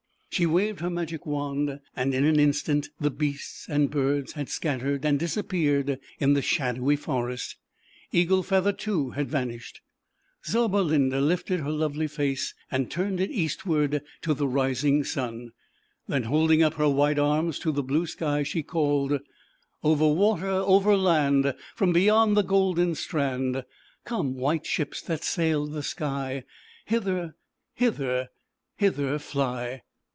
[0.33, 5.03] She waved her Magic Wand and in an instant the beasts and birds had scattered
[5.03, 7.57] and disappeared in the shadowy forest.
[8.13, 9.81] Eagle Feather, too, had vanished.
[10.45, 15.51] Zauberlinda lifted her lovely face and turned it Eastward to the rising sun,
[16.07, 18.07] then *'<'*,& up 'liof* white arms to the blue,.
[20.95, 23.65] land, Tom beyond the Golden Strand,
[24.09, 26.45] 'ome, white ships that sail the sky,
[26.85, 27.35] Hither,
[27.75, 28.29] hither,
[28.77, 29.81] hither fly."